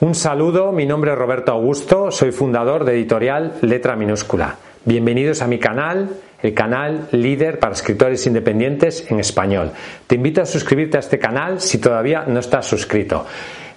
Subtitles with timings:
[0.00, 4.56] Un saludo, mi nombre es Roberto Augusto, soy fundador de editorial Letra Minúscula.
[4.86, 6.08] Bienvenidos a mi canal,
[6.42, 9.72] el canal líder para escritores independientes en español.
[10.06, 13.26] Te invito a suscribirte a este canal si todavía no estás suscrito.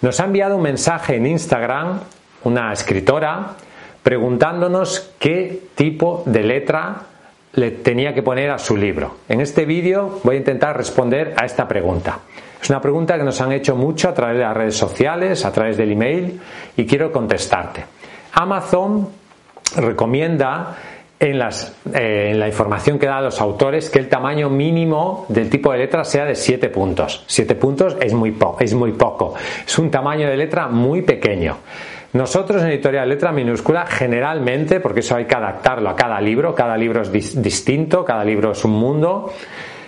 [0.00, 1.98] Nos ha enviado un mensaje en Instagram
[2.44, 3.56] una escritora
[4.04, 7.02] preguntándonos qué tipo de letra
[7.54, 9.16] le tenía que poner a su libro.
[9.28, 12.20] En este vídeo voy a intentar responder a esta pregunta.
[12.60, 15.52] Es una pregunta que nos han hecho mucho a través de las redes sociales, a
[15.52, 16.40] través del email
[16.76, 17.84] y quiero contestarte.
[18.34, 19.08] Amazon
[19.76, 20.76] recomienda
[21.18, 21.40] en,
[21.92, 25.78] eh, la información que da a los autores que el tamaño mínimo del tipo de
[25.78, 27.24] letra sea de 7 puntos.
[27.26, 29.34] 7 puntos es muy, es muy poco.
[29.66, 31.58] Es un tamaño de letra muy pequeño.
[32.12, 36.76] Nosotros en editorial letra minúscula, generalmente, porque eso hay que adaptarlo a cada libro, cada
[36.76, 39.32] libro es distinto, cada libro es un mundo,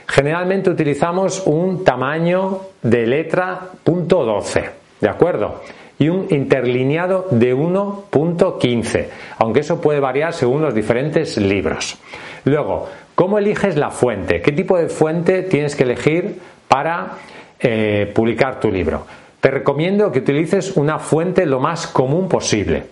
[0.07, 4.71] generalmente utilizamos un tamaño de letra punto .12,
[5.03, 5.61] ¿de acuerdo?
[5.99, 9.07] Y un interlineado de 1.15,
[9.39, 11.99] aunque eso puede variar según los diferentes libros.
[12.45, 14.41] Luego, ¿cómo eliges la fuente?
[14.41, 17.19] ¿Qué tipo de fuente tienes que elegir para
[17.61, 19.05] eh, publicar tu libro?
[19.45, 22.83] Te recomiendo que utilices una fuente lo más común posible.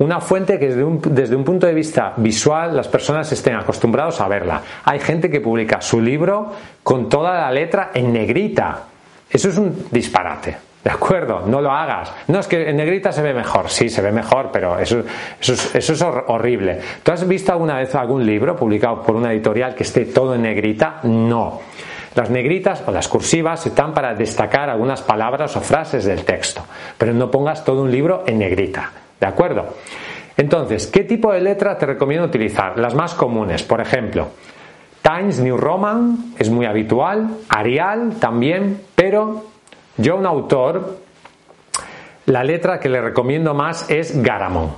[0.00, 4.60] Una fuente que desde un, punto de vista visual las personas estén acostumbrados a verla.
[4.84, 8.82] Hay gente que publica su libro con toda la letra en negrita.
[9.30, 10.54] Eso es un disparate.
[10.84, 11.46] ¿De acuerdo?
[11.46, 12.12] No lo hagas.
[12.28, 13.70] No, es que en negrita se ve mejor.
[13.70, 15.02] Sí, se ve mejor, pero eso,
[15.40, 16.80] eso, es, eso es horrible.
[17.02, 20.42] ¿Tú has visto alguna vez algún libro publicado por una editorial que esté todo en
[20.42, 21.00] negrita?
[21.04, 21.60] No.
[22.14, 26.64] Las negritas o las cursivas están para destacar algunas palabras o frases del texto,
[26.96, 29.74] pero no pongas todo un libro en negrita, ¿de acuerdo?
[30.36, 32.78] Entonces, ¿qué tipo de letra te recomiendo utilizar?
[32.78, 34.28] Las más comunes, por ejemplo,
[35.02, 39.44] Times New Roman es muy habitual, Arial también, pero
[39.96, 40.98] yo un autor,
[42.26, 44.72] la letra que le recomiendo más es Garamond.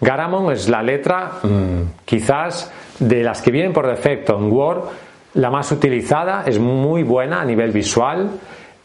[0.00, 4.84] Garamond es la letra mmm, quizás de las que vienen por defecto en Word
[5.36, 8.30] la más utilizada, es muy buena a nivel visual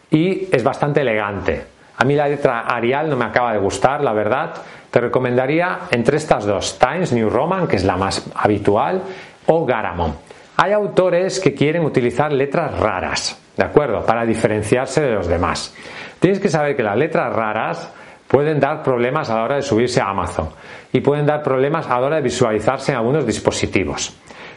[0.09, 1.65] y es bastante elegante.
[1.97, 4.53] A mí la letra Arial no me acaba de gustar, la verdad.
[4.89, 9.01] Te recomendaría entre estas dos, Times New Roman, que es la más habitual,
[9.47, 10.15] o Garamond.
[10.57, 14.05] Hay autores que quieren utilizar letras raras, ¿de acuerdo?
[14.05, 15.73] Para diferenciarse de los demás.
[16.19, 17.93] Tienes que saber que las letras raras
[18.27, 20.49] pueden dar problemas a la hora de subirse a Amazon
[20.91, 24.13] y pueden dar problemas a la hora de visualizarse en algunos dispositivos.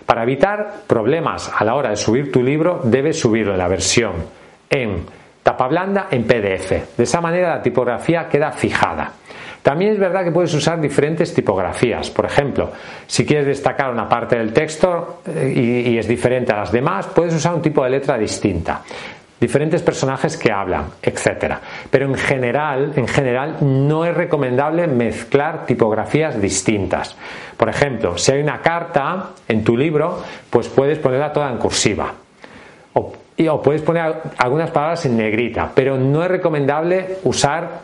[0.07, 4.13] Para evitar problemas a la hora de subir tu libro, debes subirlo en la versión
[4.69, 5.05] en
[5.43, 6.97] tapa blanda en PDF.
[6.97, 9.13] De esa manera la tipografía queda fijada.
[9.63, 12.11] También es verdad que puedes usar diferentes tipografías.
[12.11, 12.71] Por ejemplo,
[13.07, 17.07] si quieres destacar una parte del texto eh, y, y, es diferente a las demás,
[17.07, 18.83] puedes usar un tipo de letra distinta
[19.45, 21.61] diferentes personajes que hablan, etcétera.
[21.91, 27.15] Pero en general, en general no es recomendable mezclar tipografías distintas.
[27.59, 32.11] Por ejemplo, si hay una carta en tu libro, pues puedes ponerla toda en cursiva.
[32.95, 33.13] O,
[33.63, 37.81] puedes poner algunas palabras en negrita, pero no es recomendable usar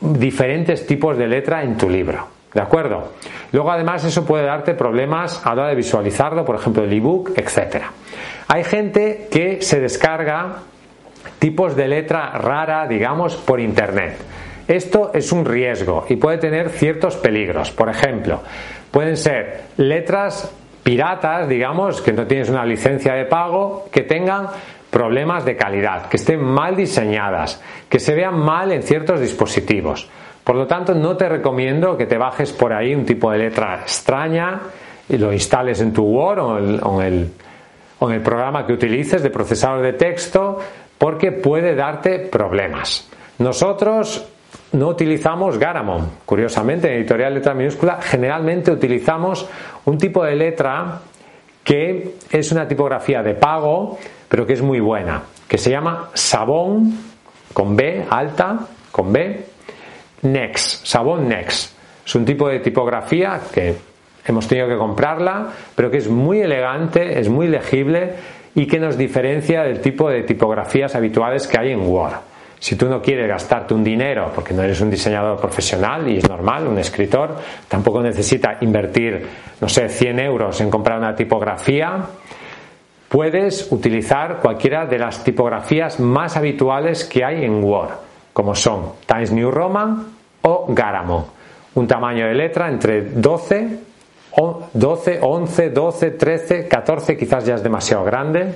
[0.00, 2.26] diferentes tipos de letra en tu libro.
[2.54, 3.12] ¿De acuerdo?
[3.52, 7.32] Luego, además, eso puede darte problemas a la hora de visualizarlo, por ejemplo, el ebook,
[7.36, 7.92] etcétera.
[8.48, 10.62] Hay gente que se descarga
[11.38, 14.16] tipos de letra rara, digamos, por Internet.
[14.68, 17.70] Esto es un riesgo y puede tener ciertos peligros.
[17.70, 18.42] Por ejemplo,
[18.90, 20.52] pueden ser letras
[20.82, 24.48] piratas, digamos, que no tienes una licencia de pago, que tengan
[24.90, 30.08] problemas de calidad, que estén mal diseñadas, que se vean mal en ciertos dispositivos.
[30.44, 33.80] Por lo tanto, no te recomiendo que te bajes por ahí un tipo de letra
[33.80, 34.60] extraña
[35.08, 36.38] y lo instales en tu Word
[36.82, 37.30] o en
[38.10, 40.58] el, programa que utilices de procesador de texto
[41.02, 43.08] porque puede darte problemas.
[43.38, 44.24] Nosotros
[44.70, 46.20] no utilizamos Garamond.
[46.24, 49.48] Curiosamente, en editorial letra minúscula, generalmente utilizamos
[49.84, 51.00] un tipo de letra
[51.64, 56.96] que es una tipografía de pago, pero que es muy buena, que se llama Sabón,
[57.52, 58.60] con B alta,
[58.92, 59.44] con B,
[60.22, 61.76] Next, Sabón Next.
[62.06, 63.74] Es un tipo de tipografía que
[64.24, 68.14] hemos tenido que comprarla, pero que es muy elegante, es muy legible
[68.54, 72.14] y que nos diferencia del tipo de tipografías habituales que hay en Word.
[72.58, 76.28] Si tú no quieres gastarte un dinero porque no eres un diseñador profesional y es
[76.28, 79.26] normal, un escritor, tampoco necesita invertir,
[79.60, 82.04] no sé, 100 euros en comprar una tipografía,
[83.08, 87.90] puedes utilizar cualquiera de las tipografías más habituales que hay en Word,
[88.32, 90.06] como son Times New Roman
[90.42, 91.24] o Garamond.
[91.74, 93.91] Un tamaño de letra entre 12
[94.36, 98.54] 12, 11, 12, 13, 14 quizás ya es demasiado grande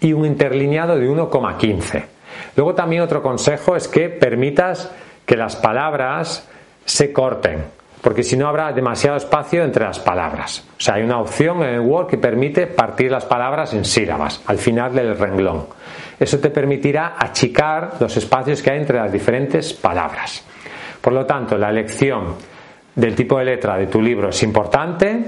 [0.00, 2.04] y un interlineado de 1,15.
[2.56, 4.90] Luego también otro consejo es que permitas
[5.24, 6.48] que las palabras
[6.84, 7.64] se corten,
[8.02, 10.66] porque si no habrá demasiado espacio entre las palabras.
[10.76, 14.42] O sea, hay una opción en el Word que permite partir las palabras en sílabas
[14.46, 15.66] al final del renglón.
[16.18, 20.44] Eso te permitirá achicar los espacios que hay entre las diferentes palabras.
[21.00, 22.34] Por lo tanto, la elección
[23.00, 25.24] del tipo de letra de tu libro es importante.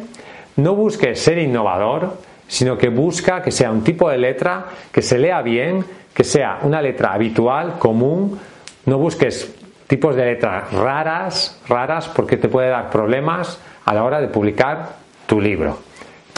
[0.57, 5.19] No busques ser innovador, sino que busca que sea un tipo de letra que se
[5.19, 5.83] lea bien,
[6.13, 8.39] que sea una letra habitual, común.
[8.85, 9.55] No busques
[9.87, 14.97] tipos de letras raras, raras, porque te puede dar problemas a la hora de publicar
[15.27, 15.79] tu libro.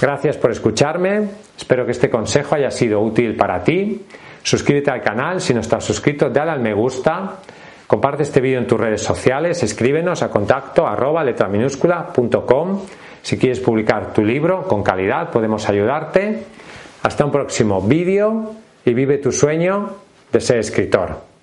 [0.01, 1.29] Gracias por escucharme.
[1.57, 4.03] Espero que este consejo haya sido útil para ti.
[4.43, 7.39] Suscríbete al canal si no estás suscrito, dale al me gusta.
[7.87, 12.81] Comparte este vídeo en tus redes sociales, escríbenos a contacto arroba letraminúscula.com.
[13.23, 16.45] Si quieres publicar tu libro con calidad, podemos ayudarte.
[17.03, 18.53] Hasta un próximo vídeo
[18.85, 19.97] y vive tu sueño
[20.33, 21.34] de ser escritor.